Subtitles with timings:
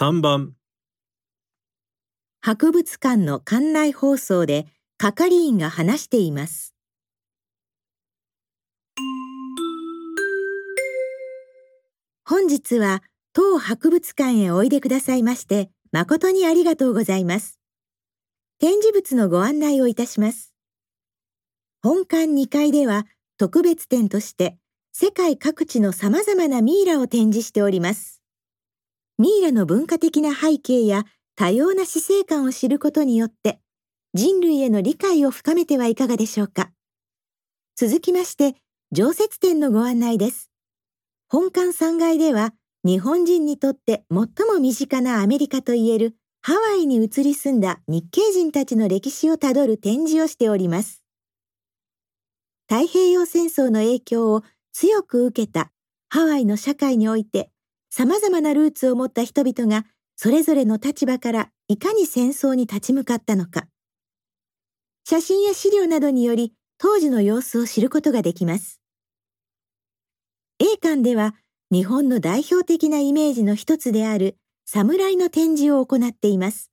[0.00, 0.52] 3番
[2.40, 6.72] 博物館の館内放送で係員が話しています。
[12.24, 17.58] 本日は当博物館へおいでくださいまして誠にありがとうございます。
[18.60, 20.54] 展示物のご案内をいたします。
[21.82, 24.58] 本館2階では特別展として
[24.92, 28.17] 世界各地の様々なミイラを展示しております。
[29.18, 31.04] ミイラの文化的な背景や
[31.34, 33.58] 多様な死生観を知ることによって
[34.14, 36.70] 人類への理解を深めてはいかがでしょうか。
[37.74, 38.54] 続きまして
[38.92, 40.50] 常設展のご案内です。
[41.28, 42.54] 本館3階では
[42.84, 51.02] 日本人にとって最も身近なアメリカといえるハワイに移り住んだ日系人たちの歴史をたどる展示をしております。
[52.70, 55.72] 太平洋戦争の影響を強く受けた
[56.08, 57.50] ハワイの社会において
[57.90, 63.68] 様々なルーツを持った人々がそれぞれの立場からいかに戦争に立ち向かったのか。
[65.04, 68.80] 写真や資料などにより当時の様子を知ることができます。
[70.58, 71.34] A 館では
[71.70, 76.70] 日本の代表的なイメージの一つである侍の展示を行っています。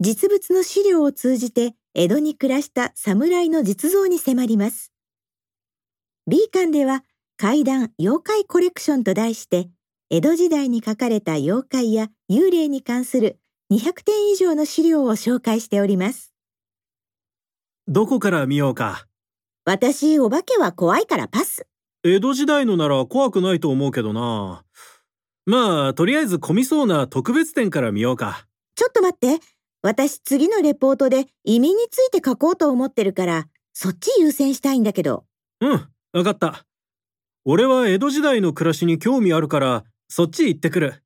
[0.00, 4.92] 実物の資料を通じて江戸に暮らした侍の実像に迫ります。
[6.26, 7.04] B 館では
[7.40, 9.70] 怪談妖怪コレクションと題して
[10.10, 13.38] 江戸時代に書かれた妖怪や幽霊に関する
[13.72, 16.34] 200点以上の資料を紹介しております。
[17.86, 19.06] どこから見ようか
[19.64, 21.68] 私、お化けは怖いからパス。
[22.02, 24.64] 江戸時代のなら怖くないと思うけどな。
[25.46, 28.48] まあ、とりあえず混みそうな特別展から見ようか。
[28.74, 29.38] ちょっと待って。
[29.82, 35.24] 私、次のレポートで移民について書こうと思ってるから、そっち優先したいんだけど。
[35.60, 36.64] うん、わかった。
[37.44, 41.02] 俺は江戸時代の暮らしに興味あるから、そっち行ってくる。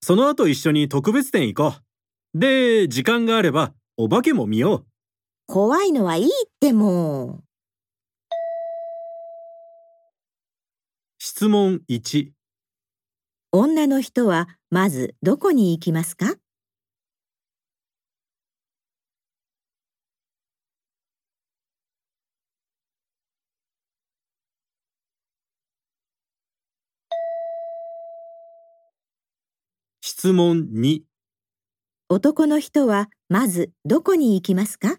[0.00, 1.76] その後一緒に特別展行こ
[2.34, 2.38] う。
[2.38, 4.86] で、時間があれば、お化けも見よう。
[5.46, 6.28] 怖いのはいいっ
[6.60, 7.44] てもう。
[11.18, 12.30] 質問1、
[13.52, 16.34] 女の人はまずどこに行きますか？
[30.18, 31.00] 質問2、
[32.08, 34.96] 男の人はまずどこに行きますか？